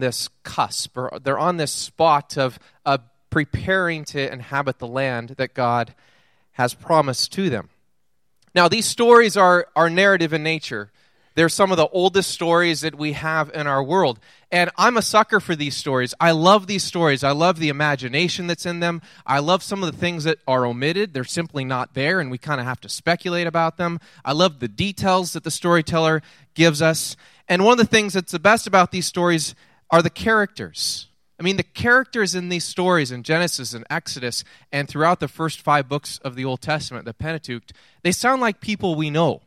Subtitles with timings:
[0.00, 3.00] this cusp, or they're on this spot of, of
[3.30, 5.94] preparing to inhabit the land that God
[6.52, 7.70] has promised to them.
[8.54, 10.90] Now, these stories are, are narrative in nature.
[11.36, 14.18] They're some of the oldest stories that we have in our world.
[14.50, 16.12] And I'm a sucker for these stories.
[16.18, 17.22] I love these stories.
[17.22, 19.00] I love the imagination that's in them.
[19.24, 21.14] I love some of the things that are omitted.
[21.14, 24.00] They're simply not there, and we kind of have to speculate about them.
[24.24, 26.20] I love the details that the storyteller
[26.54, 27.16] gives us.
[27.48, 29.54] And one of the things that's the best about these stories
[29.90, 31.08] are the characters.
[31.38, 35.62] I mean, the characters in these stories in Genesis and Exodus and throughout the first
[35.62, 37.70] five books of the Old Testament, the Pentateuch,
[38.02, 39.40] they sound like people we know.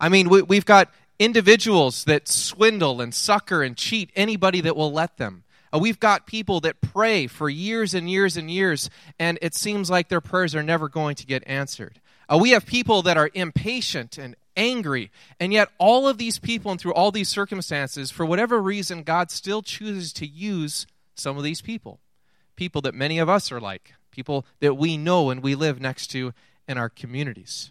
[0.00, 4.92] I mean, we, have got individuals that swindle and sucker and cheat anybody that will
[4.92, 5.44] let them.
[5.72, 9.90] Uh, we've got people that pray for years and years and years, and it seems
[9.90, 12.00] like their prayers are never going to get answered.
[12.28, 16.70] Uh, we have people that are impatient and angry, and yet all of these people
[16.70, 21.44] and through all these circumstances, for whatever reason, God still chooses to use some of
[21.44, 22.00] these people.
[22.56, 26.08] People that many of us are like, people that we know and we live next
[26.08, 26.34] to
[26.66, 27.70] in our communities.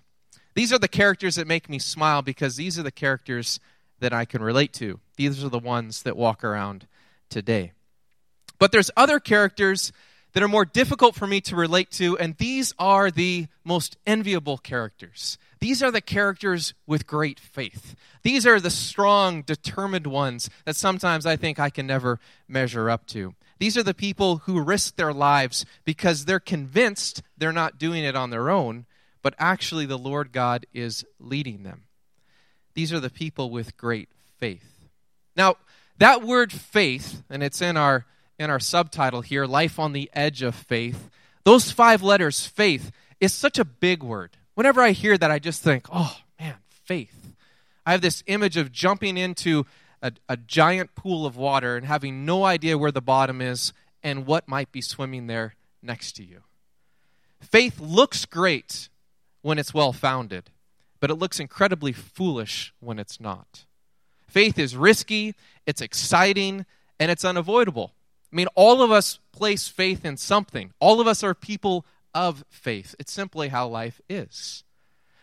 [0.56, 3.60] These are the characters that make me smile because these are the characters
[4.00, 5.00] that I can relate to.
[5.16, 6.88] These are the ones that walk around
[7.30, 7.74] today.
[8.58, 9.92] But there's other characters
[10.38, 14.60] that are more difficult for me to relate to, and these are the most enviable
[14.60, 15.40] characters.
[15.60, 17.96] These are the characters with great faith.
[18.22, 23.08] These are the strong, determined ones that sometimes I think I can never measure up
[23.08, 23.34] to.
[23.58, 28.16] These are the people who risk their lives because they're convinced they're not doing it
[28.16, 28.86] on their own,
[29.24, 31.86] but actually the Lord God is leading them.
[32.76, 34.88] These are the people with great faith.
[35.36, 35.56] Now,
[35.98, 38.06] that word faith, and it's in our
[38.40, 41.10] in our subtitle here, Life on the Edge of Faith,
[41.44, 44.38] those five letters, faith, is such a big word.
[44.54, 47.36] Whenever I hear that, I just think, oh man, faith.
[47.86, 49.66] I have this image of jumping into
[50.02, 54.26] a, a giant pool of water and having no idea where the bottom is and
[54.26, 56.42] what might be swimming there next to you.
[57.40, 58.90] Faith looks great
[59.42, 60.50] when it's well founded,
[61.00, 63.66] but it looks incredibly foolish when it's not.
[64.28, 65.34] Faith is risky,
[65.66, 66.66] it's exciting,
[67.00, 67.94] and it's unavoidable.
[68.32, 70.74] I mean, all of us place faith in something.
[70.80, 72.96] All of us are people of faith.
[73.00, 74.64] It's simply how life is.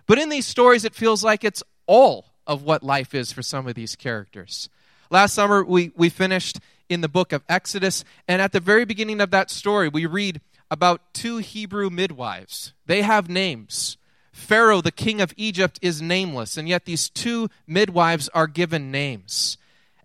[0.06, 3.66] But in these stories, it feels like it's all of what life is for some
[3.66, 4.68] of these characters.
[5.10, 9.20] Last summer, we, we finished in the book of Exodus, and at the very beginning
[9.20, 12.72] of that story, we read about two Hebrew midwives.
[12.86, 13.96] They have names.
[14.32, 19.56] Pharaoh, the king of Egypt, is nameless, and yet these two midwives are given names.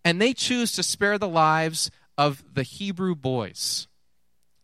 [0.05, 3.87] And they choose to spare the lives of the Hebrew boys.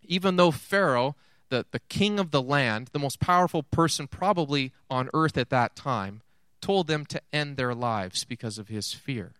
[0.03, 1.15] Even though Pharaoh,
[1.47, 5.73] the, the king of the land, the most powerful person probably on earth at that
[5.73, 6.21] time,
[6.59, 9.31] told them to end their lives because of his fear.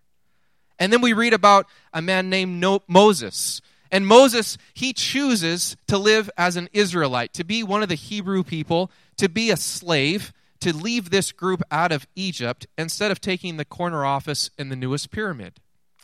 [0.79, 3.61] And then we read about a man named no- Moses.
[3.91, 8.43] And Moses, he chooses to live as an Israelite, to be one of the Hebrew
[8.43, 10.31] people to be a slave,
[10.61, 14.75] to leave this group out of Egypt instead of taking the corner office in the
[14.77, 15.59] newest pyramid.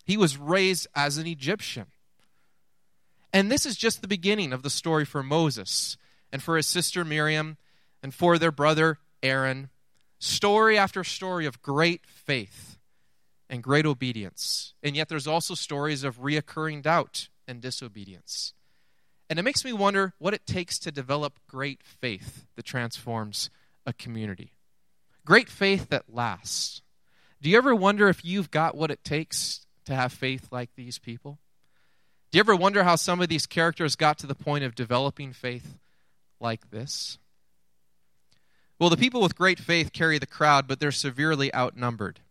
[0.05, 1.85] He was raised as an Egyptian.
[3.33, 5.97] And this is just the beginning of the story for Moses
[6.31, 7.57] and for his sister Miriam
[8.03, 9.69] and for their brother Aaron.
[10.19, 12.77] Story after story of great faith
[13.49, 14.73] and great obedience.
[14.83, 18.53] And yet there's also stories of reoccurring doubt and disobedience.
[19.29, 23.49] And it makes me wonder what it takes to develop great faith that transforms
[23.85, 24.53] a community.
[25.25, 26.81] Great faith that lasts.
[27.41, 30.99] Do you ever wonder if you've got what it takes to have faith like these
[30.99, 31.39] people?
[32.31, 35.33] Do you ever wonder how some of these characters got to the point of developing
[35.33, 35.77] faith
[36.39, 37.17] like this?
[38.79, 42.21] Well, the people with great faith carry the crowd, but they're severely outnumbered.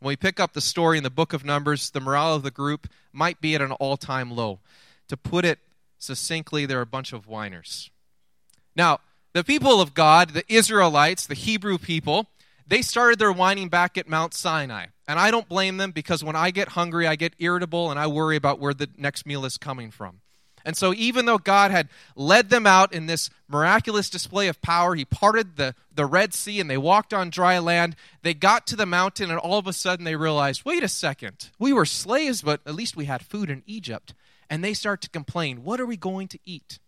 [0.00, 2.50] When we pick up the story in the book of Numbers, the morale of the
[2.50, 4.60] group might be at an all time low.
[5.08, 5.58] To put it
[5.98, 7.90] succinctly, they're a bunch of whiners.
[8.74, 9.00] Now,
[9.34, 12.28] the people of God, the Israelites, the Hebrew people,
[12.66, 14.86] they started their whining back at Mount Sinai.
[15.08, 18.06] And I don't blame them because when I get hungry, I get irritable and I
[18.06, 20.20] worry about where the next meal is coming from.
[20.64, 24.94] And so, even though God had led them out in this miraculous display of power,
[24.94, 27.96] He parted the, the Red Sea and they walked on dry land.
[28.22, 31.50] They got to the mountain, and all of a sudden they realized wait a second,
[31.58, 34.12] we were slaves, but at least we had food in Egypt
[34.50, 36.78] and they start to complain, What are we going to eat?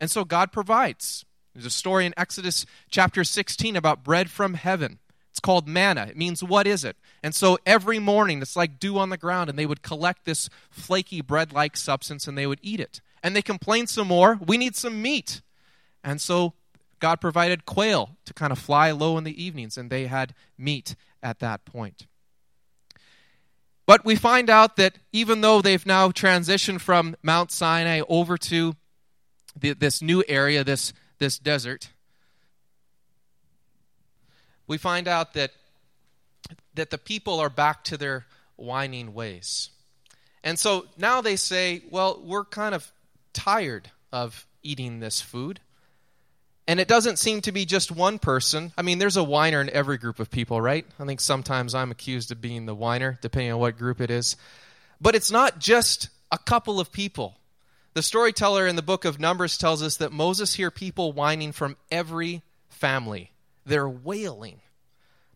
[0.00, 1.24] And so God provides.
[1.54, 4.98] There's a story in Exodus chapter 16 about bread from heaven.
[5.34, 6.06] It's called manna.
[6.08, 6.96] It means, What is it?
[7.20, 10.48] And so every morning, it's like dew on the ground, and they would collect this
[10.70, 13.00] flaky bread like substance and they would eat it.
[13.20, 15.42] And they complained some more, We need some meat.
[16.04, 16.52] And so
[17.00, 20.94] God provided quail to kind of fly low in the evenings, and they had meat
[21.20, 22.06] at that point.
[23.84, 28.76] But we find out that even though they've now transitioned from Mount Sinai over to
[29.58, 31.90] the, this new area, this, this desert,
[34.66, 35.52] we find out that,
[36.74, 38.26] that the people are back to their
[38.56, 39.70] whining ways.
[40.42, 42.90] And so now they say, well, we're kind of
[43.32, 45.60] tired of eating this food.
[46.66, 48.72] And it doesn't seem to be just one person.
[48.76, 50.86] I mean, there's a whiner in every group of people, right?
[50.98, 54.36] I think sometimes I'm accused of being the whiner, depending on what group it is.
[55.00, 57.36] But it's not just a couple of people.
[57.92, 61.76] The storyteller in the book of Numbers tells us that Moses hear people whining from
[61.90, 63.30] every family.
[63.64, 64.60] They're wailing.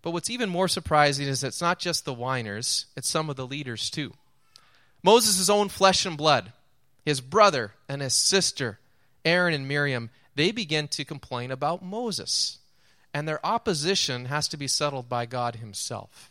[0.02, 3.46] But what's even more surprising is it's not just the whiners, it's some of the
[3.46, 4.12] leaders too.
[5.02, 6.52] Moses' own flesh and blood,
[7.04, 8.78] his brother and his sister,
[9.24, 12.58] Aaron and Miriam, they begin to complain about Moses.
[13.12, 16.30] And their opposition has to be settled by God Himself.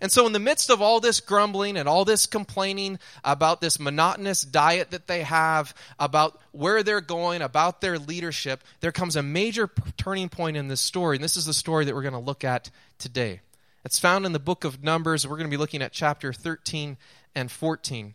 [0.00, 3.78] And so, in the midst of all this grumbling and all this complaining about this
[3.78, 9.22] monotonous diet that they have, about where they're going, about their leadership, there comes a
[9.22, 11.16] major turning point in this story.
[11.16, 13.40] And this is the story that we're going to look at today.
[13.84, 15.26] It's found in the book of Numbers.
[15.26, 16.96] We're going to be looking at chapter 13
[17.34, 18.14] and 14.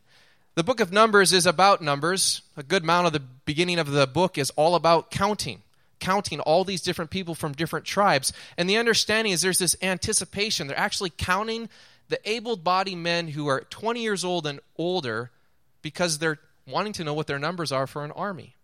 [0.56, 2.42] The book of Numbers is about numbers.
[2.58, 5.62] A good amount of the beginning of the book is all about counting,
[6.00, 8.34] counting all these different people from different tribes.
[8.58, 10.68] And the understanding is there's this anticipation.
[10.68, 11.70] They're actually counting
[12.10, 15.32] the able bodied men who are 20 years old and older
[15.82, 18.56] because they're wanting to know what their numbers are for an army.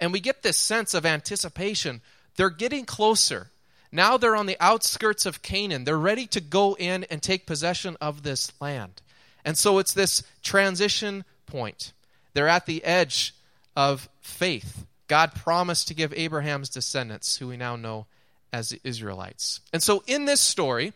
[0.00, 2.00] And we get this sense of anticipation.
[2.36, 3.50] They're getting closer.
[3.90, 5.84] Now they're on the outskirts of Canaan.
[5.84, 9.02] They're ready to go in and take possession of this land.
[9.44, 11.92] And so it's this transition point.
[12.34, 13.34] They're at the edge
[13.74, 14.84] of faith.
[15.08, 18.06] God promised to give Abraham's descendants, who we now know
[18.52, 19.60] as the Israelites.
[19.72, 20.92] And so in this story,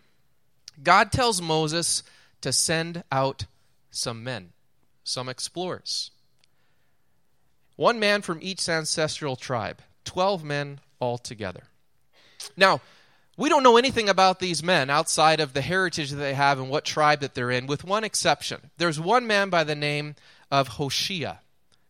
[0.83, 2.03] God tells Moses
[2.43, 3.47] to send out
[3.91, 4.51] some men,
[5.05, 6.11] some explorers.
[7.77, 11.65] One man from each ancestral tribe, 12 men altogether.
[12.57, 12.81] Now,
[13.37, 16.69] we don't know anything about these men outside of the heritage that they have and
[16.69, 18.71] what tribe that they're in, with one exception.
[18.77, 20.17] There's one man by the name
[20.51, 21.39] of Hoshea,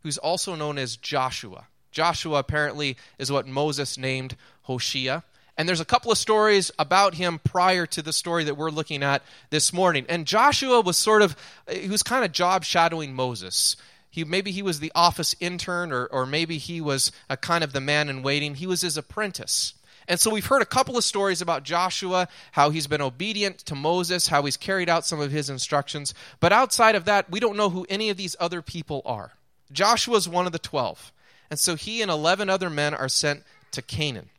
[0.03, 1.67] who's also known as Joshua.
[1.93, 5.23] Joshua apparently is what Moses named Hoshea.
[5.57, 9.03] And there's a couple of stories about him prior to the story that we're looking
[9.03, 10.07] at this morning.
[10.09, 11.37] And Joshua was sort of,
[11.71, 13.77] he was kind of job shadowing Moses.
[14.11, 17.73] He, maybe he was the office intern, or, or maybe he was a kind of
[17.73, 18.55] the man in waiting.
[18.55, 19.75] He was his apprentice.
[20.09, 23.75] And so we've heard a couple of stories about Joshua, how he's been obedient to
[23.75, 26.13] Moses, how he's carried out some of his instructions.
[26.41, 29.33] But outside of that, we don't know who any of these other people are.
[29.71, 31.13] Joshua is one of the 12.
[31.53, 34.31] And so he and 11 other men are sent to Canaan.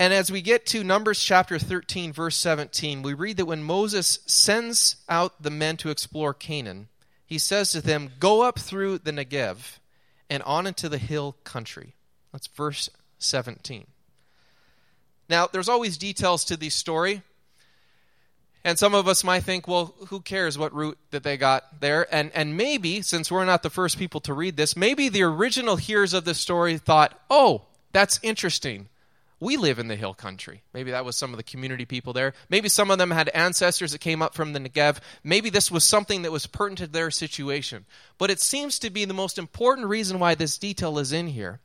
[0.00, 4.18] And as we get to Numbers chapter 13, verse 17, we read that when Moses
[4.26, 6.88] sends out the men to explore Canaan,
[7.24, 9.78] he says to them, Go up through the Negev
[10.28, 11.94] and on into the hill country.
[12.32, 12.90] That's verse
[13.20, 13.86] 17.
[15.28, 17.22] Now, there's always details to the story.
[18.64, 22.06] And some of us might think, well, who cares what route that they got there?
[22.12, 25.76] And, and maybe, since we're not the first people to read this, maybe the original
[25.76, 28.88] hearers of the story thought, oh, that's interesting.
[29.38, 30.62] We live in the hill country.
[30.72, 32.32] Maybe that was some of the community people there.
[32.48, 34.96] Maybe some of them had ancestors that came up from the Negev.
[35.22, 37.84] Maybe this was something that was pertinent to their situation.
[38.16, 41.60] But it seems to be the most important reason why this detail is in here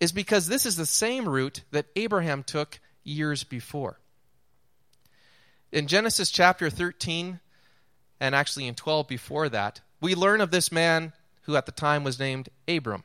[0.00, 3.99] is because this is the same route that Abraham took years before.
[5.72, 7.38] In Genesis chapter 13,
[8.18, 11.12] and actually in 12 before that, we learn of this man
[11.42, 13.04] who at the time was named Abram.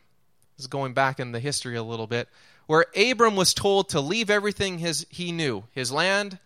[0.58, 2.28] This is going back in the history a little bit,
[2.66, 6.40] where Abram was told to leave everything his, he knew his land,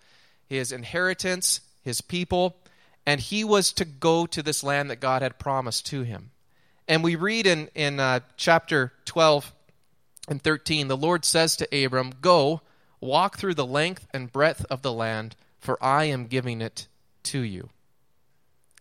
[0.45, 2.57] his inheritance, his people,
[3.05, 6.31] and he was to go to this land that God had promised to him.
[6.88, 9.53] And we read in, in uh, chapter 12,
[10.27, 12.61] and 13, the Lord says to Abram, Go,
[12.99, 16.88] walk through the length and breadth of the land, for I am giving it
[17.24, 17.70] to you.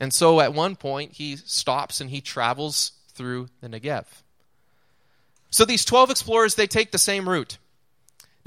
[0.00, 4.04] And so at one point, he stops and he travels through the Negev.
[5.50, 7.58] So these 12 explorers, they take the same route.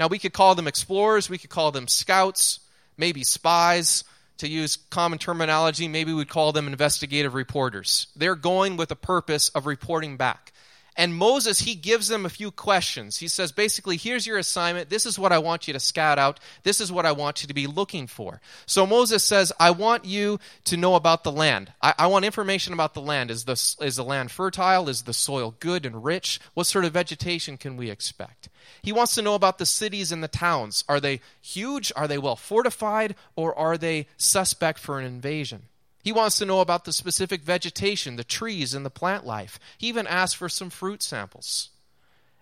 [0.00, 2.60] Now, we could call them explorers, we could call them scouts,
[2.96, 4.04] maybe spies.
[4.38, 8.08] To use common terminology, maybe we'd call them investigative reporters.
[8.16, 10.52] They're going with a purpose of reporting back.
[10.96, 13.16] And Moses, he gives them a few questions.
[13.16, 14.90] He says, basically, here's your assignment.
[14.90, 16.38] This is what I want you to scout out.
[16.64, 18.42] This is what I want you to be looking for.
[18.66, 21.72] So Moses says, I want you to know about the land.
[21.80, 23.30] I, I want information about the land.
[23.30, 24.88] Is the, is the land fertile?
[24.88, 26.40] Is the soil good and rich?
[26.52, 28.50] What sort of vegetation can we expect?
[28.82, 30.84] He wants to know about the cities and the towns.
[30.88, 31.90] Are they huge?
[31.96, 33.14] Are they well fortified?
[33.34, 35.62] Or are they suspect for an invasion?
[36.02, 39.58] He wants to know about the specific vegetation, the trees, and the plant life.
[39.78, 41.70] He even asks for some fruit samples.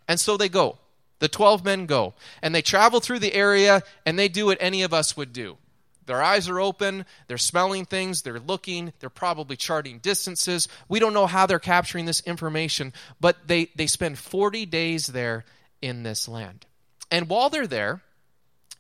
[0.09, 0.79] And so they go.
[1.19, 2.15] The 12 men go.
[2.43, 5.59] And they travel through the area, and they do what any of us would do.
[6.07, 10.67] Their eyes are open, they're smelling things, they're looking, they're probably charting distances.
[10.89, 15.45] We don't know how they're capturing this information, but they, they spend 40 days there
[15.81, 16.67] in this land.
[17.13, 18.03] And while they're there,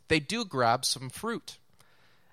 [0.08, 1.58] they do grab some fruit.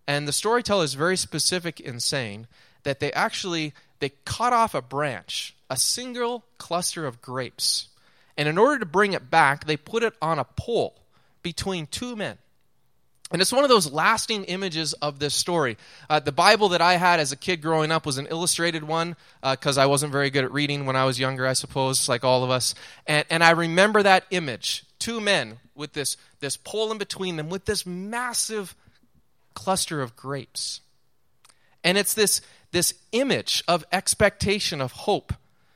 [0.07, 2.47] And the storyteller is very specific in saying
[2.83, 7.87] that they actually they cut off a branch, a single cluster of grapes.
[8.37, 10.95] And in order to bring it back, they put it on a pole
[11.41, 12.37] between two men.
[13.29, 15.77] And it's one of those lasting images of this story.
[16.09, 19.17] Uh, the Bible that I had as a kid growing up was an illustrated one
[19.41, 22.23] because uh, I wasn't very good at reading when I was younger, I suppose, like
[22.23, 22.73] all of us.
[23.05, 27.49] And, and I remember that image two men with this, this pole in between them,
[27.49, 28.75] with this massive
[29.57, 30.81] cluster of grapes.
[31.83, 35.33] And it's this, this image of expectation, of hope.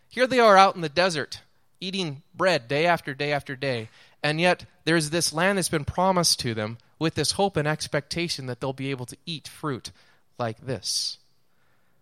[0.07, 1.41] Here they are out in the desert,
[1.79, 3.89] eating bread day after day after day,
[4.21, 8.45] and yet there's this land that's been promised to them with this hope and expectation
[8.45, 9.91] that they'll be able to eat fruit
[10.37, 11.17] like this.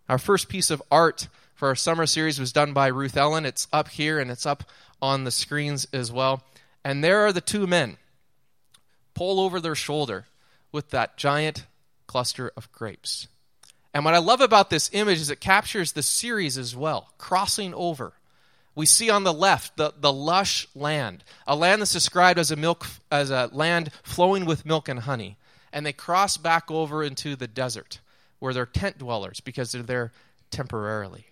[0.09, 3.45] Our first piece of art for our summer series was done by Ruth Ellen.
[3.45, 4.65] It's up here and it's up
[5.01, 6.43] on the screens as well.
[6.83, 7.95] And there are the two men,
[9.13, 10.25] pole over their shoulder,
[10.71, 11.65] with that giant
[12.09, 13.27] cluster of grapes.
[13.93, 17.71] And what I love about this image is it captures the series as well, crossing
[17.75, 18.13] over.
[18.73, 22.55] We see on the left the, the lush land, a land that's described as a
[22.55, 25.37] milk as a land flowing with milk and honey.
[25.71, 27.99] And they cross back over into the desert
[28.39, 30.11] where they're tent dwellers because they're there
[30.49, 31.27] temporarily.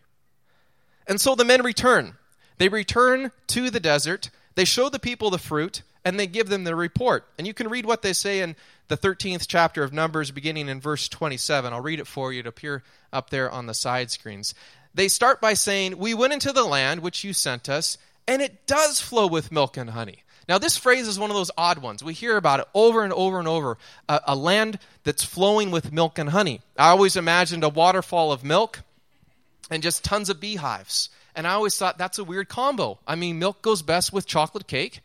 [1.07, 2.17] And so the men return.
[2.59, 4.29] They return to the desert.
[4.53, 7.25] They show the people the fruit and they give them the report.
[7.37, 8.55] And you can read what they say in
[8.87, 11.73] the 13th chapter of Numbers, beginning in verse 27.
[11.73, 12.43] I'll read it for you.
[12.43, 14.55] to appear up there on the side screens.
[14.93, 18.65] They start by saying, We went into the land which you sent us, and it
[18.65, 20.23] does flow with milk and honey.
[20.47, 22.01] Now, this phrase is one of those odd ones.
[22.01, 25.91] We hear about it over and over and over a, a land that's flowing with
[25.91, 26.61] milk and honey.
[26.77, 28.79] I always imagined a waterfall of milk
[29.69, 31.09] and just tons of beehives.
[31.35, 32.97] And I always thought that's a weird combo.
[33.05, 35.01] I mean, milk goes best with chocolate cake,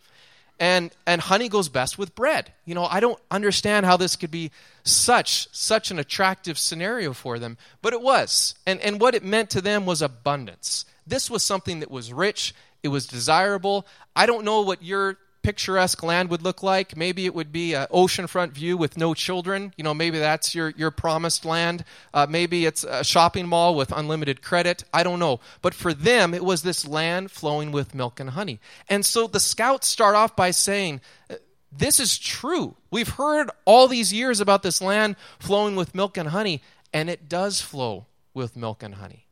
[0.58, 2.52] and and honey goes best with bread.
[2.64, 4.50] You know, I don't understand how this could be
[4.84, 8.54] such such an attractive scenario for them, but it was.
[8.66, 10.84] And and what it meant to them was abundance.
[11.06, 13.86] This was something that was rich, it was desirable.
[14.14, 16.96] I don't know what your picturesque land would look like.
[16.96, 19.72] Maybe it would be an oceanfront view with no children.
[19.76, 21.84] You know, maybe that's your, your promised land.
[22.14, 24.84] Uh, maybe it's a shopping mall with unlimited credit.
[24.92, 25.40] I don't know.
[25.60, 28.60] But for them, it was this land flowing with milk and honey.
[28.88, 31.36] And so the scouts start off by saying, uh,
[31.70, 32.76] This is true.
[32.90, 37.28] We've heard all these years about this land flowing with milk and honey, and it
[37.28, 39.26] does flow with milk and honey.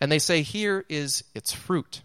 [0.00, 2.02] And they say, Here is its fruit.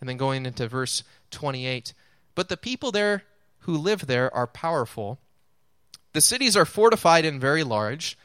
[0.00, 1.92] And then going into verse 28
[2.40, 3.24] but the people there
[3.64, 5.18] who live there are powerful.
[6.14, 8.16] The cities are fortified and very large.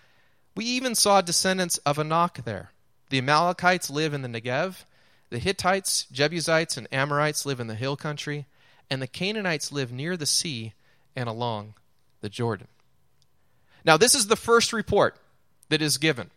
[0.55, 2.71] We even saw descendants of Anak there.
[3.09, 4.85] The Amalekites live in the Negev.
[5.31, 8.45] The Hittites, Jebusites, and Amorites live in the hill country.
[8.89, 10.71] And the Canaanites live near the sea
[11.13, 11.73] and along
[12.21, 12.69] the Jordan.
[13.83, 15.17] Now, this is the first report
[15.67, 16.31] that is given.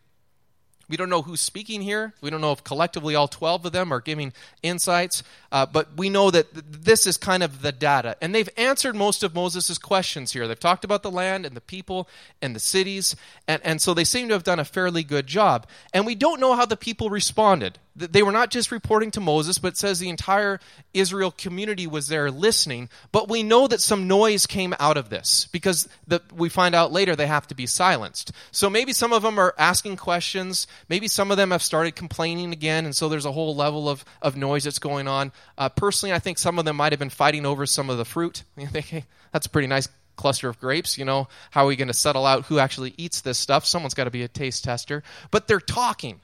[0.88, 2.14] We don't know who's speaking here.
[2.20, 6.08] We don't know if collectively all 12 of them are giving insights, uh, but we
[6.08, 8.16] know that th- this is kind of the data.
[8.22, 10.48] And they've answered most of Moses' questions here.
[10.48, 12.08] They've talked about the land and the people
[12.40, 13.14] and the cities,
[13.46, 15.66] and, and so they seem to have done a fairly good job.
[15.92, 19.58] And we don't know how the people responded they were not just reporting to Moses,
[19.58, 20.60] but says the entire
[20.94, 22.88] Israel community was there listening.
[23.12, 26.92] But we know that some noise came out of this because the, we find out
[26.92, 28.32] later they have to be silenced.
[28.50, 30.66] So maybe some of them are asking questions.
[30.88, 34.04] Maybe some of them have started complaining again, and so there's a whole level of,
[34.22, 35.32] of noise that's going on.
[35.56, 38.04] Uh, personally, I think some of them might have been fighting over some of the
[38.04, 38.44] fruit.
[39.32, 39.88] That's a pretty nice
[40.18, 40.98] cluster of grapes.
[40.98, 43.64] You know, how are we going to settle out who actually eats this stuff?
[43.64, 45.02] Someone's got to be a taste tester.
[45.30, 46.20] But they're talking.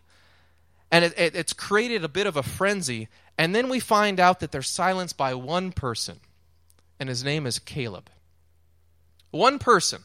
[0.94, 3.08] And it, it, it's created a bit of a frenzy.
[3.36, 6.20] And then we find out that they're silenced by one person,
[7.00, 8.08] and his name is Caleb.
[9.32, 10.04] One person.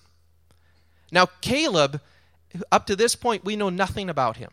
[1.12, 2.02] Now, Caleb,
[2.72, 4.50] up to this point, we know nothing about him.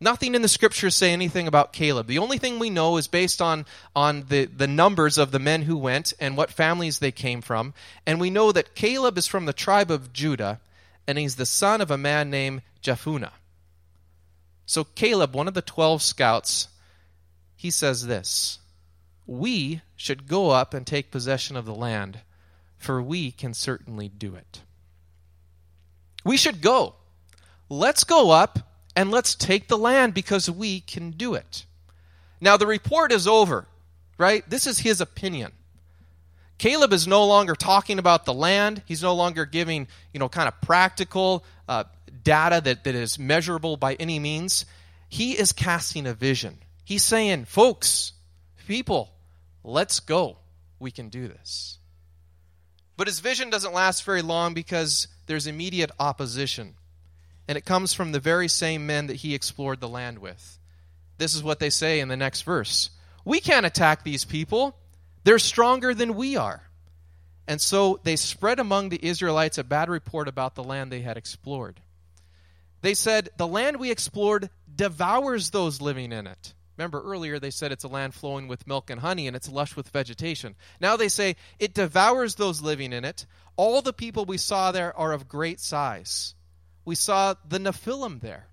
[0.00, 2.08] Nothing in the scriptures say anything about Caleb.
[2.08, 3.64] The only thing we know is based on,
[3.96, 7.72] on the, the numbers of the men who went and what families they came from.
[8.06, 10.60] And we know that Caleb is from the tribe of Judah,
[11.06, 13.32] and he's the son of a man named Jephunneh.
[14.70, 16.68] So Caleb, one of the 12 scouts,
[17.56, 18.60] he says this
[19.26, 22.20] We should go up and take possession of the land,
[22.78, 24.62] for we can certainly do it.
[26.24, 26.94] We should go.
[27.68, 28.60] Let's go up
[28.94, 31.66] and let's take the land because we can do it.
[32.40, 33.66] Now, the report is over,
[34.18, 34.48] right?
[34.48, 35.50] This is his opinion.
[36.58, 38.82] Caleb is no longer talking about the land.
[38.86, 41.84] He's no longer giving, you know, kind of practical uh,
[42.24, 44.66] data that, that is measurable by any means.
[45.08, 46.58] He is casting a vision.
[46.84, 48.12] He's saying, folks,
[48.66, 49.12] people,
[49.62, 50.38] let's go.
[50.80, 51.78] We can do this.
[52.96, 56.74] But his vision doesn't last very long because there's immediate opposition
[57.48, 60.58] and it comes from the very same men that he explored the land with.
[61.18, 62.90] This is what they say in the next verse
[63.24, 64.76] We can't attack these people,
[65.24, 66.62] they're stronger than we are.
[67.50, 71.16] And so they spread among the Israelites a bad report about the land they had
[71.16, 71.80] explored.
[72.80, 76.54] They said, The land we explored devours those living in it.
[76.78, 79.74] Remember earlier they said it's a land flowing with milk and honey and it's lush
[79.74, 80.54] with vegetation.
[80.80, 83.26] Now they say it devours those living in it.
[83.56, 86.36] All the people we saw there are of great size
[86.84, 88.46] we saw the Nephilim there.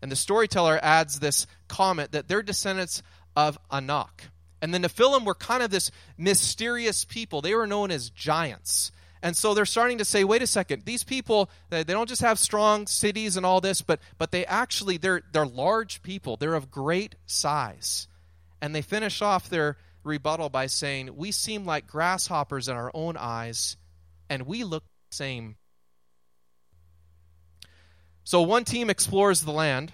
[0.00, 3.02] And the storyteller adds this comment that they're descendants
[3.36, 4.30] of Anak.
[4.60, 7.40] And the Nephilim were kind of this mysterious people.
[7.40, 8.90] They were known as giants.
[9.22, 12.38] And so they're starting to say, wait a second, these people, they don't just have
[12.38, 16.36] strong cities and all this, but, but they actually, they're, they're large people.
[16.36, 18.06] They're of great size.
[18.60, 23.16] And they finish off their rebuttal by saying, we seem like grasshoppers in our own
[23.16, 23.76] eyes,
[24.30, 25.56] and we look the same
[28.28, 29.90] so one team explores the land,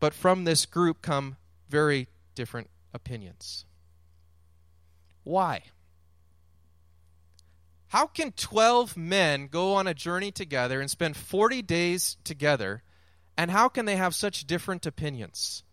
[0.00, 1.36] but from this group come
[1.68, 3.64] very different opinions.
[5.24, 5.62] Why?
[7.88, 12.82] How can 12 men go on a journey together and spend 40 days together,
[13.36, 15.64] and how can they have such different opinions?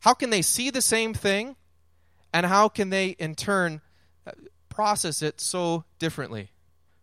[0.00, 1.56] How can they see the same thing,
[2.32, 3.80] and how can they, in turn,
[4.26, 4.30] uh,
[4.68, 6.52] process it so differently?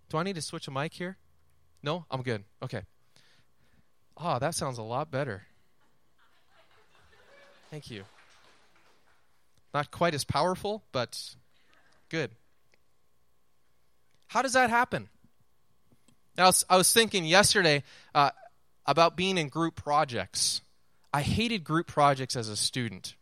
[0.09, 1.17] Do I need to switch a mic here?
[1.83, 2.05] No?
[2.09, 2.43] I'm good.
[2.63, 2.83] Okay.
[4.15, 5.43] Oh, that sounds a lot better.
[7.69, 8.05] Thank you.
[9.77, 11.35] Not quite as powerful, but
[12.09, 12.31] good.
[14.25, 15.07] How does that happen?
[16.35, 17.83] Now, I was, thinking yesterday
[18.15, 18.31] uh,
[18.87, 20.61] about being in group projects.
[21.13, 23.13] I hated group projects as a student.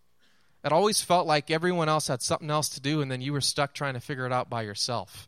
[0.63, 3.41] It always felt like everyone else had something else to do, and then you were
[3.41, 5.27] stuck trying to figure it out by yourself.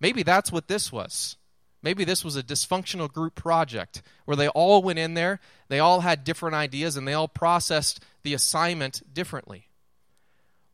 [0.00, 1.36] Maybe that's what this was.
[1.84, 6.00] Maybe this was a dysfunctional group project where they all went in there, they all
[6.00, 9.67] had different ideas, and they all processed the assignment differently.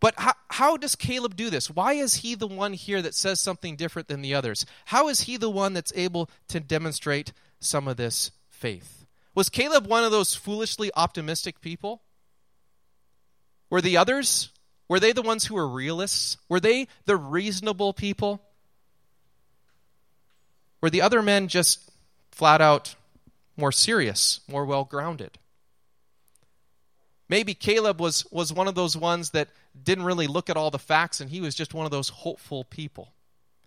[0.05, 1.71] But how, how, does Caleb do this?
[1.71, 4.67] Why is he the one here that says something different than the others?
[4.85, 9.07] How is he the one that's able to demonstrate some of this faith?
[9.35, 12.03] Was Caleb one of those foolishly optimistic people?
[13.71, 14.51] Were the others?
[14.91, 16.37] Were they the ones who were realists?
[16.51, 18.43] Were they the reasonable people?
[20.83, 21.91] Were the other men just
[22.31, 22.95] flat out
[23.57, 25.39] more serious, more well grounded?
[27.27, 29.49] Maybe Caleb was, was one of those ones that
[29.83, 32.65] didn't really look at all the facts and he was just one of those hopeful
[32.65, 33.13] people.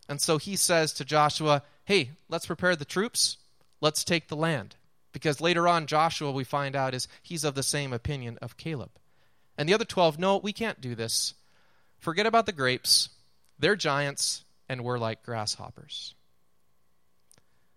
[0.10, 3.38] And so he says to Joshua, Hey, let's prepare the troops,
[3.82, 4.76] let's take the land.
[5.12, 8.92] Because later on, Joshua, we find out, is he's of the same opinion of Caleb.
[9.58, 11.34] And the other 12, no, we can't do this.
[11.98, 13.10] Forget about the grapes.
[13.58, 16.14] They're giants, and we're like grasshoppers.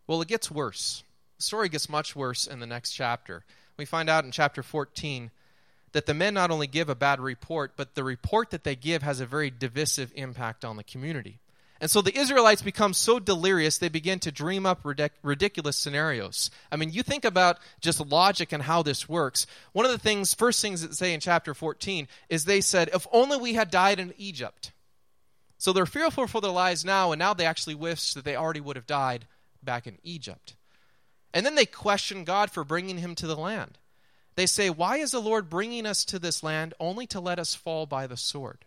[0.07, 1.03] Well, it gets worse.
[1.39, 3.45] The story gets much worse in the next chapter.
[3.79, 5.31] We find out in chapter 14
[5.93, 9.03] that the men not only give a bad report, but the report that they give
[9.03, 11.41] has a very divisive impact on the community.
[11.81, 16.51] And so the Israelites become so delirious, they begin to dream up ridic- ridiculous scenarios.
[16.71, 19.47] I mean, you think about just logic and how this works.
[19.73, 23.07] One of the things, first things that say in chapter 14, is they said, if
[23.13, 24.73] only we had died in Egypt.
[25.57, 28.61] So they're fearful for their lives now, and now they actually wish that they already
[28.61, 29.27] would have died
[29.63, 30.55] back in Egypt.
[31.33, 33.79] And then they question God for bringing him to the land.
[34.41, 37.55] They say, Why is the Lord bringing us to this land only to let us
[37.55, 38.65] fall by the sword?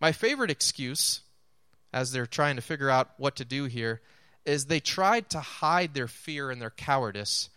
[0.00, 1.20] My favorite excuse,
[1.92, 4.00] as they're trying to figure out what to do here,
[4.46, 7.50] is they tried to hide their fear and their cowardice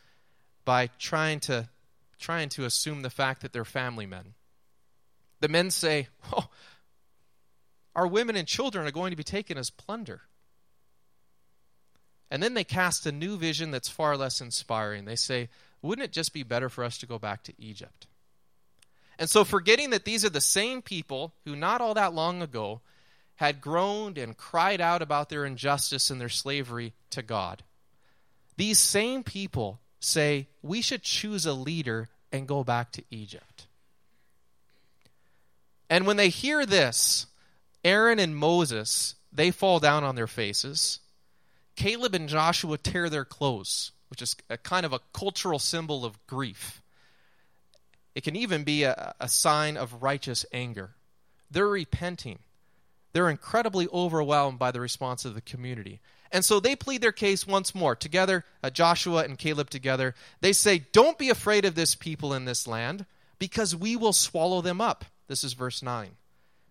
[0.65, 1.69] by trying to
[2.19, 4.33] trying to assume the fact that they're family men.
[5.39, 6.49] The men say, "Oh,
[7.95, 10.23] our women and children are going to be taken as plunder."
[12.29, 15.05] And then they cast a new vision that's far less inspiring.
[15.05, 15.47] They say,
[15.81, 18.07] wouldn't it just be better for us to go back to Egypt?
[19.17, 22.81] And so, forgetting that these are the same people who, not all that long ago,
[23.35, 27.63] had groaned and cried out about their injustice and their slavery to God,
[28.57, 33.67] these same people say, we should choose a leader and go back to Egypt.
[35.89, 37.25] And when they hear this,
[37.83, 40.99] Aaron and Moses, they fall down on their faces.
[41.75, 46.27] Caleb and Joshua tear their clothes, which is a kind of a cultural symbol of
[46.27, 46.81] grief.
[48.13, 50.91] It can even be a, a sign of righteous anger.
[51.49, 52.39] They're repenting.
[53.13, 56.01] They're incredibly overwhelmed by the response of the community.
[56.29, 60.13] And so they plead their case once more, together, uh, Joshua and Caleb together.
[60.41, 63.05] They say, Don't be afraid of this people in this land,
[63.39, 65.05] because we will swallow them up.
[65.27, 66.11] This is verse 9.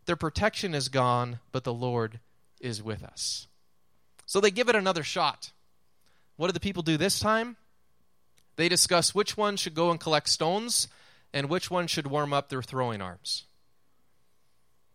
[0.06, 2.20] Their protection is gone, but the Lord
[2.60, 3.46] is with us.
[4.26, 5.52] So they give it another shot.
[6.40, 7.58] What do the people do this time?
[8.56, 10.88] They discuss which one should go and collect stones
[11.34, 13.44] and which one should warm up their throwing arms.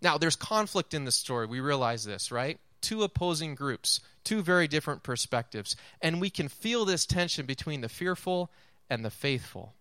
[0.01, 1.45] Now, there's conflict in this story.
[1.45, 2.59] We realize this, right?
[2.81, 5.75] Two opposing groups, two very different perspectives.
[6.01, 8.49] And we can feel this tension between the fearful
[8.89, 9.75] and the faithful.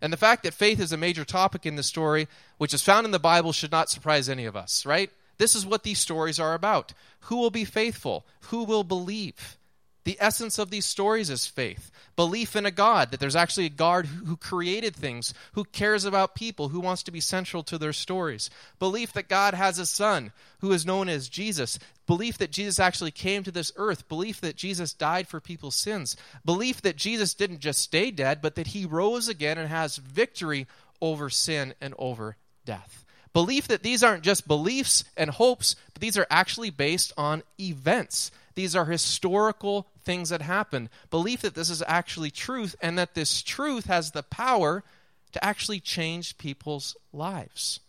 [0.00, 3.04] And the fact that faith is a major topic in the story, which is found
[3.04, 5.10] in the Bible, should not surprise any of us, right?
[5.36, 6.94] This is what these stories are about.
[7.24, 8.24] Who will be faithful?
[8.44, 9.58] Who will believe?
[10.04, 13.70] The essence of these stories is faith belief in a God, that there's actually a
[13.70, 17.92] God who created things, who cares about people, who wants to be central to their
[17.92, 18.50] stories.
[18.78, 21.78] Belief that God has a son who is known as Jesus.
[22.06, 24.08] Belief that Jesus actually came to this earth.
[24.08, 26.16] Belief that Jesus died for people's sins.
[26.44, 30.66] Belief that Jesus didn't just stay dead, but that he rose again and has victory
[31.00, 33.04] over sin and over death.
[33.32, 38.30] Belief that these aren't just beliefs and hopes, but these are actually based on events
[38.54, 40.88] these are historical things that happened.
[41.10, 44.84] Belief that this is actually truth and that this truth has the power
[45.32, 47.80] to actually change people's lives.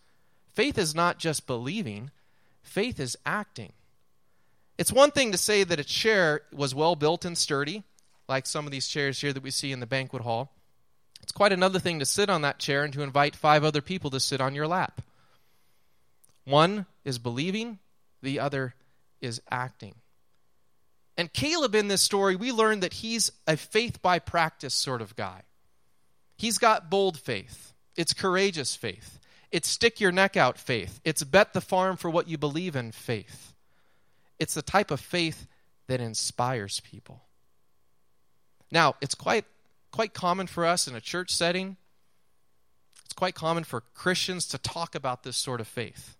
[0.54, 2.10] Faith is not just believing,
[2.62, 3.72] faith is acting.
[4.78, 7.84] It's one thing to say that a chair was well built and sturdy,
[8.28, 10.52] like some of these chairs here that we see in the banquet hall.
[11.22, 14.10] It's quite another thing to sit on that chair and to invite five other people
[14.10, 15.02] to sit on your lap.
[16.44, 17.78] One is believing,
[18.22, 18.74] the other
[19.20, 19.94] is acting.
[21.16, 25.16] And Caleb in this story, we learn that he's a faith by practice sort of
[25.16, 25.42] guy.
[26.36, 29.18] He's got bold faith, it's courageous faith,
[29.50, 32.92] it's stick your neck out faith, it's bet the farm for what you believe in
[32.92, 33.54] faith.
[34.38, 35.46] It's the type of faith
[35.86, 37.22] that inspires people.
[38.70, 39.46] Now, it's quite
[39.90, 41.78] quite common for us in a church setting.
[43.06, 46.16] It's quite common for Christians to talk about this sort of faith.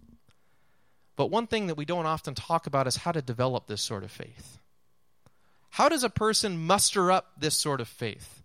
[1.16, 4.04] But one thing that we don't often talk about is how to develop this sort
[4.04, 4.58] of faith.
[5.76, 8.42] How does a person muster up this sort of faith?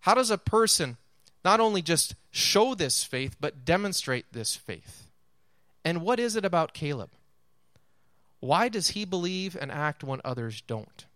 [0.00, 0.98] How does a person
[1.42, 5.06] not only just show this faith, but demonstrate this faith?
[5.86, 7.08] And what is it about Caleb?
[8.40, 11.06] Why does he believe and act when others don't?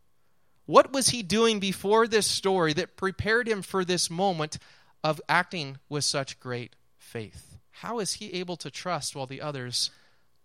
[0.65, 4.57] What was he doing before this story that prepared him for this moment
[5.05, 7.59] of acting with such great faith?
[7.83, 9.91] How is he able to trust while the others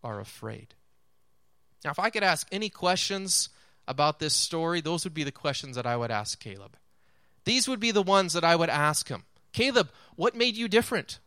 [0.04, 0.74] are afraid?
[1.86, 3.48] Now, if I could ask any questions
[3.88, 6.78] about this story, those would be the questions that I would ask Caleb.
[7.46, 9.24] These would be the ones that I would ask him.
[9.52, 11.20] Caleb, what made you different?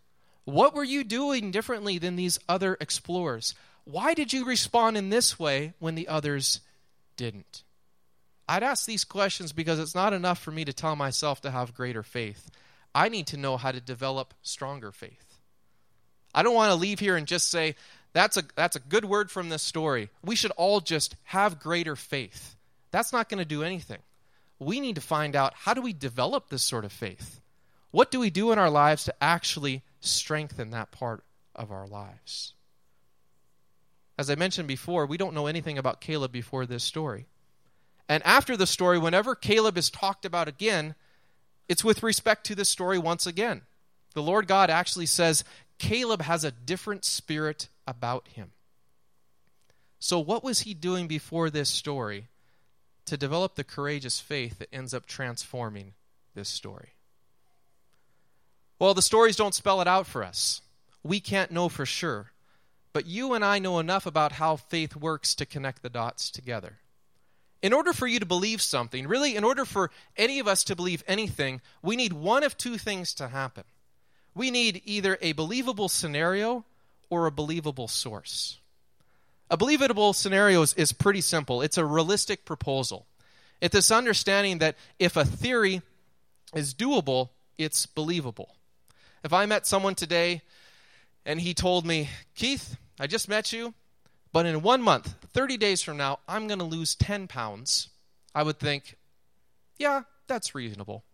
[0.44, 3.54] What were you doing differently than these other explorers?
[3.84, 6.60] Why did you respond in this way when the others
[7.16, 7.62] didn't?
[8.48, 11.74] I'd ask these questions because it's not enough for me to tell myself to have
[11.74, 12.50] greater faith.
[12.94, 15.40] I need to know how to develop stronger faith.
[16.34, 17.74] I don't want to leave here and just say,
[18.16, 20.10] that's a, that's a good word from this story.
[20.24, 22.56] We should all just have greater faith.
[22.90, 23.98] That's not going to do anything.
[24.58, 27.40] We need to find out how do we develop this sort of faith?
[27.90, 31.24] What do we do in our lives to actually strengthen that part
[31.54, 32.54] of our lives?
[34.18, 37.26] As I mentioned before, we don't know anything about Caleb before this story.
[38.08, 40.94] And after the story, whenever Caleb is talked about again,
[41.68, 43.62] it's with respect to this story once again.
[44.14, 45.44] The Lord God actually says,
[45.78, 48.52] Caleb has a different spirit about him.
[49.98, 52.28] So, what was he doing before this story
[53.06, 55.94] to develop the courageous faith that ends up transforming
[56.34, 56.90] this story?
[58.78, 60.60] Well, the stories don't spell it out for us.
[61.02, 62.32] We can't know for sure.
[62.92, 66.78] But you and I know enough about how faith works to connect the dots together.
[67.62, 70.76] In order for you to believe something, really, in order for any of us to
[70.76, 73.64] believe anything, we need one of two things to happen.
[74.36, 76.66] We need either a believable scenario
[77.08, 78.58] or a believable source.
[79.48, 83.06] A believable scenario is, is pretty simple it's a realistic proposal.
[83.62, 85.80] It's this understanding that if a theory
[86.54, 88.54] is doable, it's believable.
[89.24, 90.42] If I met someone today
[91.24, 93.72] and he told me, Keith, I just met you,
[94.32, 97.88] but in one month, 30 days from now, I'm going to lose 10 pounds,
[98.34, 98.96] I would think,
[99.78, 101.04] yeah, that's reasonable.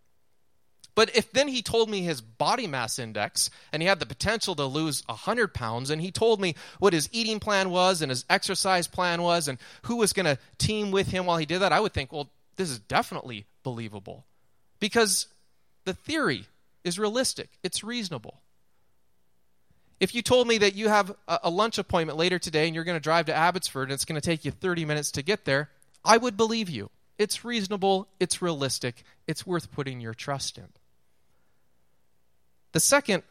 [0.95, 4.55] But if then he told me his body mass index and he had the potential
[4.57, 8.27] to lose 100 pounds and he told me what his eating plan was and his
[8.29, 11.73] exercise plan was and who was going to team with him while he did that,
[11.73, 14.27] I would think, well, this is definitely believable.
[14.81, 15.29] Because
[15.85, 16.47] the theory
[16.85, 18.41] is realistic, it's reasonable.
[19.99, 22.97] If you told me that you have a lunch appointment later today and you're going
[22.97, 25.71] to drive to Abbotsford and it's going to take you 30 minutes to get there,
[26.05, 26.91] I would believe you.
[27.19, 30.67] It's reasonable, it's realistic, it's worth putting your trust in.
[32.73, 33.23] The second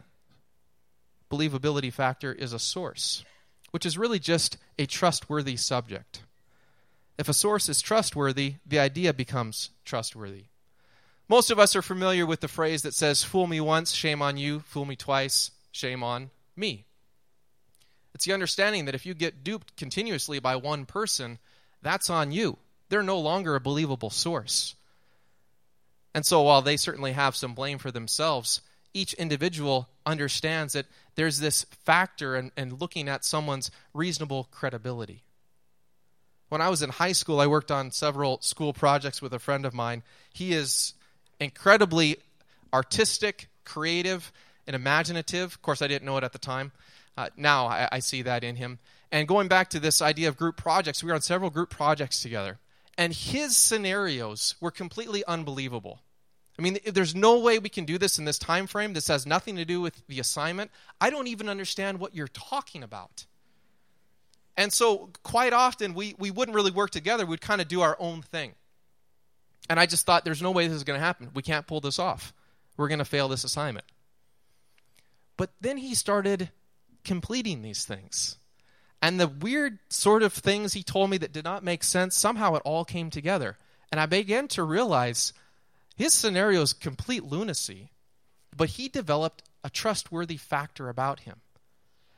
[1.29, 3.23] believability factor is a source,
[3.71, 6.21] which is really just a trustworthy subject.
[7.17, 10.45] If a source is trustworthy, the idea becomes trustworthy.
[11.27, 14.37] Most of us are familiar with the phrase that says, Fool me once, shame on
[14.37, 16.85] you, fool me twice, shame on me.
[18.13, 21.39] It's the understanding that if you get duped continuously by one person,
[21.81, 22.57] that's on you.
[22.89, 24.75] They're no longer a believable source.
[26.13, 28.61] And so, while they certainly have some blame for themselves,
[28.93, 35.23] each individual understands that there's this factor in, in looking at someone's reasonable credibility.
[36.49, 39.65] When I was in high school, I worked on several school projects with a friend
[39.65, 40.03] of mine.
[40.33, 40.93] He is
[41.39, 42.17] incredibly
[42.73, 44.31] artistic, creative,
[44.67, 45.53] and imaginative.
[45.53, 46.71] Of course, I didn't know it at the time.
[47.17, 48.79] Uh, now I, I see that in him.
[49.11, 52.21] And going back to this idea of group projects, we were on several group projects
[52.21, 52.59] together.
[52.97, 56.01] And his scenarios were completely unbelievable.
[56.59, 58.93] I mean, there's no way we can do this in this time frame.
[58.93, 60.69] This has nothing to do with the assignment.
[60.99, 63.25] I don't even understand what you're talking about.
[64.57, 67.25] And so, quite often, we, we wouldn't really work together.
[67.25, 68.53] We'd kind of do our own thing.
[69.69, 71.29] And I just thought, there's no way this is going to happen.
[71.33, 72.33] We can't pull this off.
[72.75, 73.85] We're going to fail this assignment.
[75.37, 76.49] But then he started
[77.03, 78.37] completing these things.
[79.01, 82.55] And the weird sort of things he told me that did not make sense, somehow
[82.55, 83.57] it all came together.
[83.91, 85.33] And I began to realize
[86.01, 87.91] his scenario is complete lunacy,
[88.57, 91.41] but he developed a trustworthy factor about him.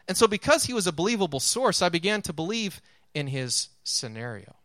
[0.08, 2.80] And so, because he was a believable source, I began to believe
[3.13, 4.56] in his scenario.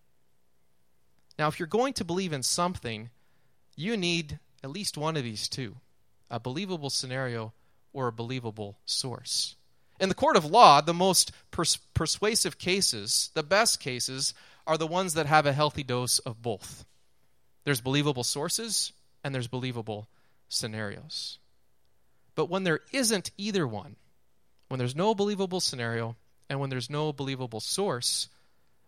[1.36, 3.10] Now, if you're going to believe in something,
[3.74, 5.74] you need at least one of these two
[6.30, 7.52] a believable scenario
[7.92, 9.56] or a believable source.
[9.98, 14.32] In the court of law, the most pers- persuasive cases, the best cases,
[14.64, 16.84] are the ones that have a healthy dose of both.
[17.64, 20.08] There's believable sources and there's believable
[20.48, 21.38] scenarios.
[22.34, 23.96] But when there isn't either one,
[24.68, 26.16] when there's no believable scenario
[26.48, 28.28] and when there's no believable source,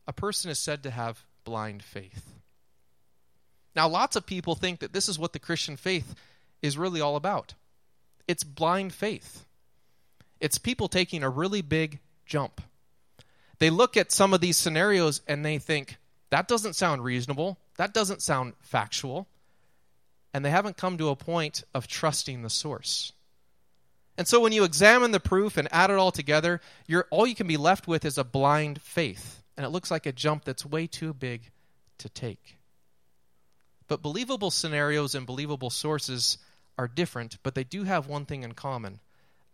[0.06, 2.32] a person is said to have blind faith.
[3.74, 6.14] Now, lots of people think that this is what the Christian faith
[6.62, 7.54] is really all about
[8.28, 9.44] it's blind faith.
[10.38, 12.60] It's people taking a really big jump.
[13.58, 15.96] They look at some of these scenarios and they think,
[16.30, 17.58] that doesn't sound reasonable.
[17.76, 19.26] That doesn't sound factual
[20.32, 23.12] and they haven't come to a point of trusting the source.
[24.16, 27.34] And so when you examine the proof and add it all together, you're, all you
[27.34, 29.42] can be left with is a blind faith.
[29.56, 31.50] And it looks like a jump that's way too big
[31.98, 32.58] to take.
[33.88, 36.38] But believable scenarios and believable sources
[36.78, 39.00] are different, but they do have one thing in common,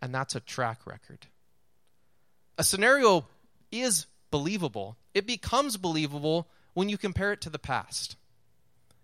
[0.01, 1.25] and that's a track record.
[2.57, 3.25] A scenario
[3.71, 8.15] is believable, it becomes believable when you compare it to the past.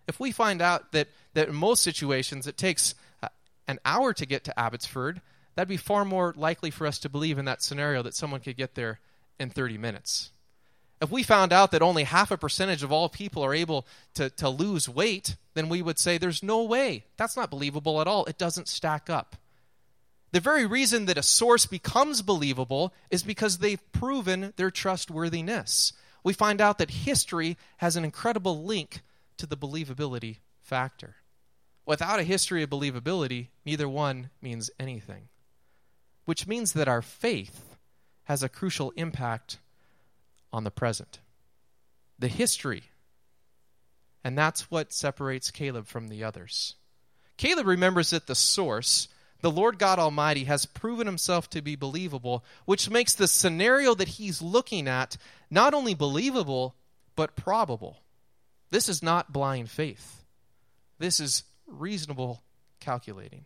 [0.08, 3.30] If we find out that, that in most situations it takes uh,
[3.68, 5.22] an hour to get to Abbotsford,
[5.56, 8.58] that'd be far more likely for us to believe in that scenario that someone could
[8.58, 9.00] get there
[9.40, 10.32] in 30 minutes.
[11.02, 14.30] If we found out that only half a percentage of all people are able to,
[14.32, 17.04] to lose weight, then we would say there's no way.
[17.18, 18.26] That's not believable at all.
[18.26, 19.36] It doesn't stack up.
[20.32, 25.94] The very reason that a source becomes believable is because they've proven their trustworthiness.
[26.24, 29.02] We find out that history has an incredible link
[29.44, 31.16] to the believability factor.
[31.86, 35.28] Without a history of believability, neither one means anything.
[36.24, 37.76] Which means that our faith
[38.24, 39.58] has a crucial impact
[40.54, 41.20] on the present.
[42.18, 42.84] The history.
[44.24, 46.76] And that's what separates Caleb from the others.
[47.36, 49.10] Caleb remembers that the source,
[49.42, 54.08] the Lord God Almighty, has proven himself to be believable, which makes the scenario that
[54.08, 55.18] he's looking at
[55.52, 56.76] not only believable,
[57.18, 58.03] but probable.
[58.74, 60.24] This is not blind faith.
[60.98, 62.42] This is reasonable
[62.80, 63.46] calculating.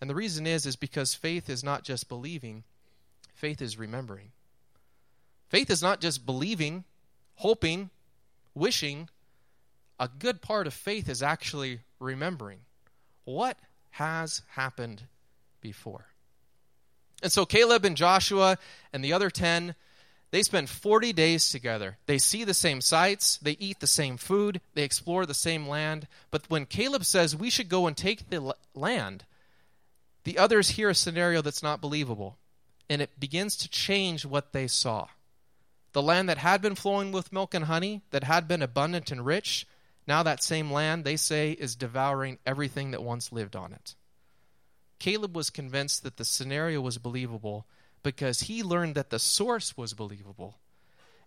[0.00, 2.62] And the reason is is because faith is not just believing,
[3.34, 4.30] faith is remembering.
[5.48, 6.84] Faith is not just believing,
[7.34, 7.90] hoping,
[8.54, 9.08] wishing.
[9.98, 12.60] A good part of faith is actually remembering.
[13.24, 13.58] What
[13.90, 15.02] has happened
[15.60, 16.06] before.
[17.24, 18.56] And so Caleb and Joshua
[18.92, 19.74] and the other 10,
[20.30, 21.98] they spend 40 days together.
[22.06, 26.08] They see the same sights, they eat the same food, they explore the same land.
[26.30, 29.24] But when Caleb says we should go and take the land,
[30.24, 32.36] the others hear a scenario that's not believable,
[32.90, 35.06] and it begins to change what they saw.
[35.92, 39.24] The land that had been flowing with milk and honey, that had been abundant and
[39.24, 39.66] rich,
[40.06, 43.94] now that same land, they say, is devouring everything that once lived on it.
[44.98, 47.66] Caleb was convinced that the scenario was believable
[48.02, 50.58] because he learned that the source was believable.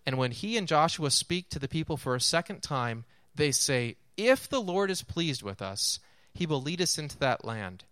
[0.06, 3.06] And when he and Joshua speak to the people for a second time,
[3.36, 6.00] they say, If the Lord is pleased with us,
[6.34, 7.86] he will lead us into that land.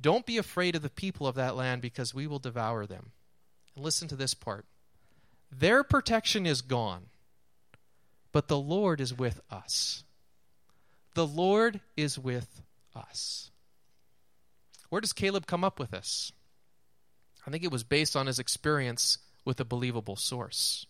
[0.00, 3.12] Don't be afraid of the people of that land because we will devour them.
[3.74, 4.66] And listen to this part.
[5.50, 7.06] Their protection is gone,
[8.32, 10.04] but the Lord is with us.
[11.14, 12.60] The Lord is with
[12.94, 13.50] us.
[14.90, 16.32] Where does Caleb come up with this?
[17.46, 20.86] I think it was based on his experience with a believable source.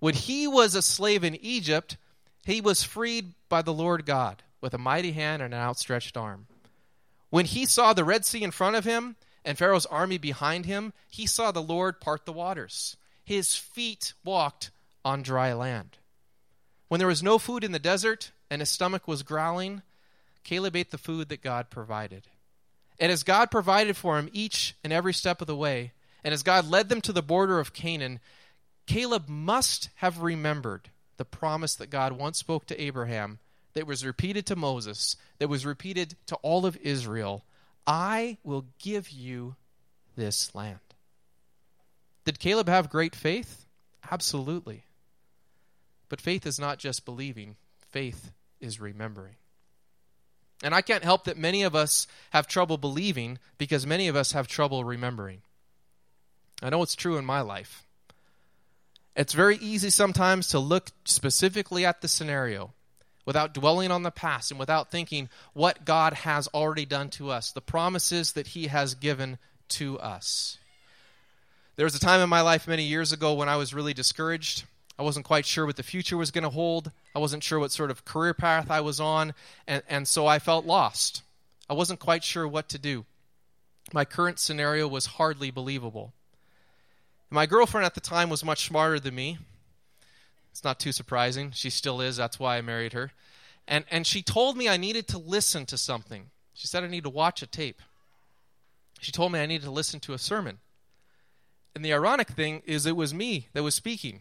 [0.00, 1.96] When he was a slave in Egypt,
[2.44, 6.46] he was freed by the Lord God with a mighty hand and an outstretched arm.
[7.30, 10.92] When he saw the Red Sea in front of him and Pharaoh's army behind him,
[11.08, 14.70] he saw the Lord part the waters his feet walked
[15.04, 15.98] on dry land.
[16.88, 19.82] When there was no food in the desert and his stomach was growling,
[20.44, 22.26] Caleb ate the food that God provided.
[22.98, 25.92] And as God provided for him each and every step of the way,
[26.24, 28.20] and as God led them to the border of Canaan,
[28.86, 33.38] Caleb must have remembered the promise that God once spoke to Abraham,
[33.74, 37.44] that was repeated to Moses, that was repeated to all of Israel
[37.86, 39.56] I will give you
[40.14, 40.78] this land.
[42.24, 43.66] Did Caleb have great faith?
[44.10, 44.84] Absolutely.
[46.08, 47.56] But faith is not just believing,
[47.90, 49.34] faith is remembering.
[50.62, 54.32] And I can't help that many of us have trouble believing because many of us
[54.32, 55.42] have trouble remembering.
[56.62, 57.84] I know it's true in my life.
[59.16, 62.72] It's very easy sometimes to look specifically at the scenario
[63.26, 67.52] without dwelling on the past and without thinking what God has already done to us,
[67.52, 69.38] the promises that He has given
[69.70, 70.58] to us.
[71.76, 74.64] There was a time in my life many years ago when I was really discouraged.
[74.98, 76.90] I wasn't quite sure what the future was going to hold.
[77.14, 79.34] I wasn't sure what sort of career path I was on,
[79.66, 81.22] and, and so I felt lost.
[81.68, 83.04] I wasn't quite sure what to do.
[83.92, 86.12] My current scenario was hardly believable.
[87.30, 89.38] My girlfriend at the time was much smarter than me.
[90.50, 91.50] It's not too surprising.
[91.52, 92.18] She still is.
[92.18, 93.12] That's why I married her.
[93.66, 96.26] And, and she told me I needed to listen to something.
[96.52, 97.80] She said I need to watch a tape.
[99.00, 100.58] She told me I needed to listen to a sermon.
[101.74, 104.20] And the ironic thing is, it was me that was speaking.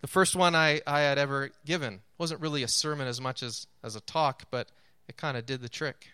[0.00, 3.66] The first one I, I had ever given wasn't really a sermon as much as,
[3.82, 4.68] as a talk, but
[5.08, 6.08] it kind of did the trick.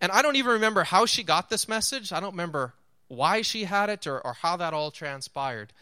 [0.00, 2.12] And I don't even remember how she got this message.
[2.12, 2.74] I don't remember
[3.08, 5.72] why she had it or, or how that all transpired.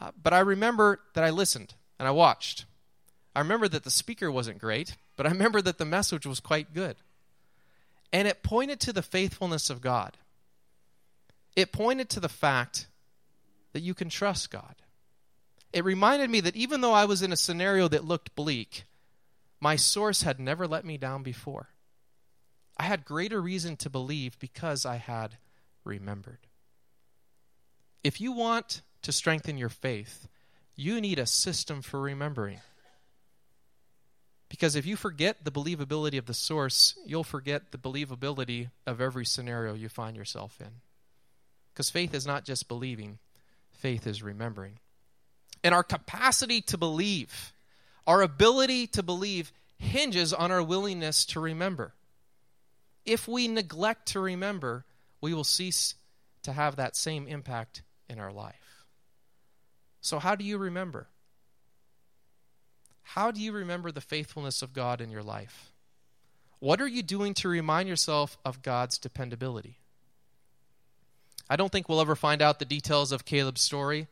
[0.00, 2.64] Uh, but I remember that I listened and I watched.
[3.34, 6.74] I remember that the speaker wasn't great, but I remember that the message was quite
[6.74, 6.96] good.
[8.12, 10.16] And it pointed to the faithfulness of God
[11.56, 12.86] it pointed to the fact
[13.72, 14.76] that you can trust God.
[15.76, 18.84] It reminded me that even though I was in a scenario that looked bleak,
[19.60, 21.68] my source had never let me down before.
[22.78, 25.36] I had greater reason to believe because I had
[25.84, 26.38] remembered.
[28.02, 30.28] If you want to strengthen your faith,
[30.76, 32.60] you need a system for remembering.
[34.48, 39.26] Because if you forget the believability of the source, you'll forget the believability of every
[39.26, 40.80] scenario you find yourself in.
[41.74, 43.18] Because faith is not just believing,
[43.72, 44.78] faith is remembering.
[45.64, 47.52] And our capacity to believe,
[48.06, 51.94] our ability to believe, hinges on our willingness to remember.
[53.04, 54.84] If we neglect to remember,
[55.20, 55.94] we will cease
[56.42, 58.84] to have that same impact in our life.
[60.00, 61.08] So, how do you remember?
[63.02, 65.72] How do you remember the faithfulness of God in your life?
[66.58, 69.78] What are you doing to remind yourself of God's dependability?
[71.48, 74.08] I don't think we'll ever find out the details of Caleb's story.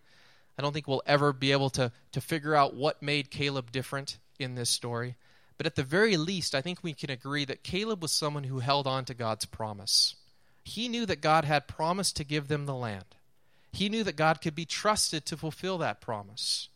[0.58, 4.18] I don't think we'll ever be able to, to figure out what made Caleb different
[4.38, 5.16] in this story.
[5.56, 8.58] But at the very least, I think we can agree that Caleb was someone who
[8.60, 10.16] held on to God's promise.
[10.64, 13.04] He knew that God had promised to give them the land.
[13.72, 16.68] He knew that God could be trusted to fulfill that promise.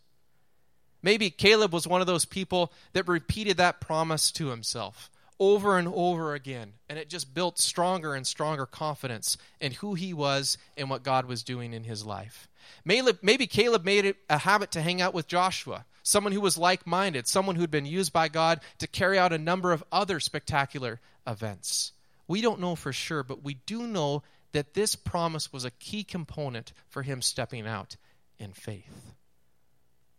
[1.03, 5.11] Maybe Caleb was one of those people that repeated that promise to himself
[5.41, 6.75] over and over again.
[6.89, 11.27] And it just built stronger and stronger confidence in who he was and what God
[11.27, 12.49] was doing in his life.
[12.85, 16.87] Maybe Caleb made it a habit to hang out with Joshua, someone who was like
[16.87, 21.01] minded, someone who'd been used by God to carry out a number of other spectacular
[21.27, 21.93] events.
[22.27, 24.23] We don't know for sure, but we do know
[24.53, 27.97] that this promise was a key component for him stepping out
[28.39, 29.13] in faith.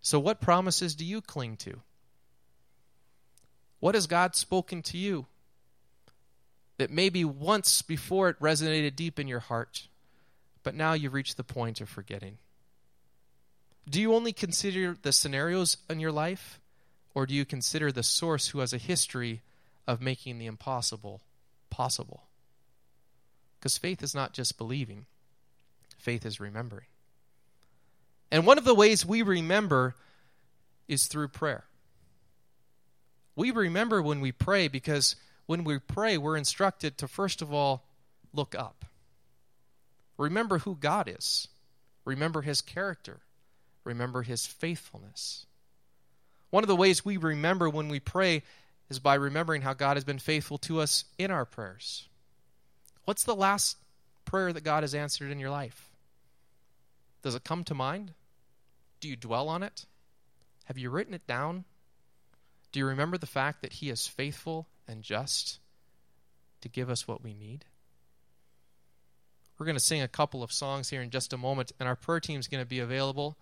[0.02, 1.82] So, what promises do you cling to?
[3.80, 5.26] What has God spoken to you
[6.78, 9.88] that maybe once before it resonated deep in your heart,
[10.64, 12.38] but now you've reached the point of forgetting?
[13.90, 16.60] Do you only consider the scenarios in your life,
[17.16, 19.42] or do you consider the source who has a history
[19.88, 21.22] of making the impossible
[21.70, 22.24] possible?
[23.60, 25.06] Because faith is not just believing,
[25.98, 26.86] faith is remembering.
[28.32, 29.96] And one of the ways we remember
[30.88, 31.66] is through prayer.
[33.40, 35.16] We remember when we pray because
[35.46, 37.86] when we pray, we're instructed to first of all
[38.34, 38.84] look up.
[40.18, 41.48] Remember who God is,
[42.04, 43.22] remember his character,
[43.86, 45.46] remember his faithfulness.
[46.50, 48.44] One of the ways we remember when we pray
[48.90, 52.10] is by remembering how God has been faithful to us in our prayers.
[53.06, 53.78] What's the last
[54.26, 55.90] prayer that God has answered in your life?
[57.22, 58.12] Does it come to mind?
[59.00, 59.86] Do you dwell on it?
[60.66, 61.64] Have you written it down?
[62.72, 65.60] Do you remember the fact that He is faithful and just
[66.62, 67.66] to give us what we need?
[69.58, 71.96] We're going to sing a couple of songs here in just a moment, and our
[71.96, 73.38] prayer team is going to be available.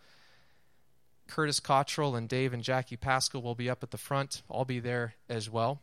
[1.27, 4.41] Curtis Cottrell and Dave and Jackie Pascal will be up at the front.
[4.49, 5.79] I'll be there as well.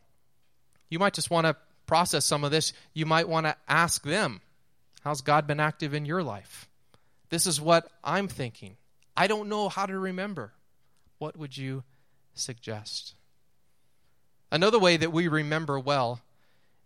[0.88, 2.72] You might just want to process some of this.
[2.94, 4.40] You might want to ask them,
[5.02, 6.66] How's God been active in your life?
[7.28, 8.76] This is what I'm thinking.
[9.16, 10.52] I don't know how to remember.
[11.18, 11.84] What would you
[12.32, 13.14] suggest?
[14.54, 16.20] Another way that we remember well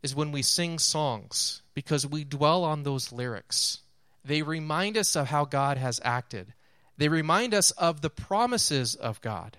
[0.03, 3.81] is when we sing songs because we dwell on those lyrics.
[4.25, 6.55] They remind us of how God has acted,
[6.97, 9.59] they remind us of the promises of God.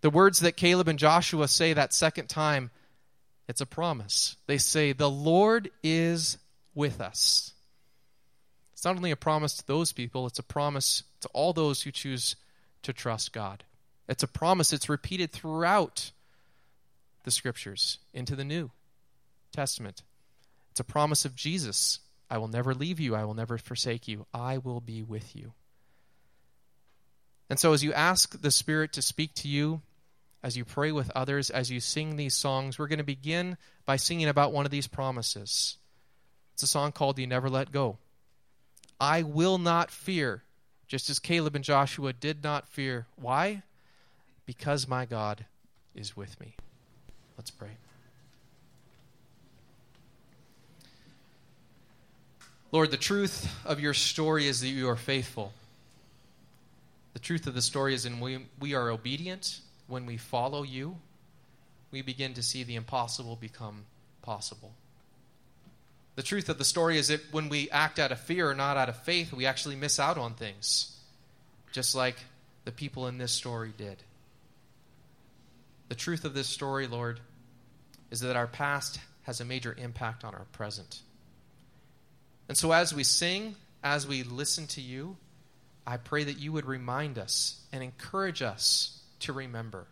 [0.00, 2.70] The words that Caleb and Joshua say that second time,
[3.48, 4.36] it's a promise.
[4.46, 6.38] They say, The Lord is
[6.74, 7.52] with us.
[8.72, 11.90] It's not only a promise to those people, it's a promise to all those who
[11.90, 12.36] choose
[12.82, 13.62] to trust God.
[14.08, 16.10] It's a promise it's repeated throughout
[17.24, 18.70] the scriptures into the New
[19.52, 20.02] Testament.
[20.70, 22.00] It's a promise of Jesus.
[22.30, 23.14] I will never leave you.
[23.14, 24.26] I will never forsake you.
[24.32, 25.52] I will be with you.
[27.50, 29.82] And so, as you ask the Spirit to speak to you,
[30.42, 33.56] as you pray with others, as you sing these songs, we're going to begin
[33.86, 35.76] by singing about one of these promises.
[36.54, 37.98] It's a song called You Never Let Go.
[39.00, 40.42] I will not fear,
[40.86, 43.06] just as Caleb and Joshua did not fear.
[43.16, 43.62] Why?
[44.46, 45.46] Because my God
[45.94, 46.56] is with me.
[47.36, 47.70] Let's pray.
[52.72, 55.52] Lord, the truth of your story is that you are faithful.
[57.12, 60.96] The truth of the story is when we, we are obedient, when we follow you,
[61.92, 63.84] we begin to see the impossible become
[64.22, 64.72] possible.
[66.16, 68.76] The truth of the story is that when we act out of fear or not
[68.76, 70.96] out of faith, we actually miss out on things,
[71.70, 72.16] just like
[72.64, 73.98] the people in this story did.
[75.94, 77.20] The truth of this story, Lord,
[78.10, 80.98] is that our past has a major impact on our present.
[82.48, 85.16] And so as we sing, as we listen to you,
[85.86, 89.86] I pray that you would remind us and encourage us to remember.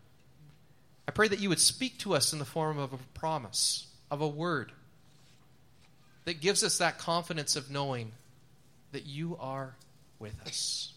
[1.07, 4.19] I pray that you would speak to us in the form of a promise, of
[4.19, 4.73] a word
[6.25, 8.11] that gives us that confidence of knowing
[8.91, 9.73] that you are
[10.19, 10.91] with us.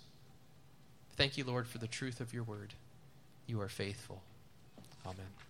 [1.14, 2.74] Thank you, Lord, for the truth of your word.
[3.46, 4.20] You are faithful.
[5.06, 5.45] Amen.